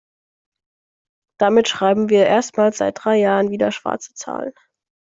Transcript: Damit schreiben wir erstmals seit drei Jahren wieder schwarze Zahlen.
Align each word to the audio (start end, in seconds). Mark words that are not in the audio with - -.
Damit 1.39 1.67
schreiben 1.67 2.09
wir 2.09 2.25
erstmals 2.25 2.79
seit 2.79 3.05
drei 3.05 3.17
Jahren 3.17 3.51
wieder 3.51 3.71
schwarze 3.71 4.15
Zahlen. 4.15 4.51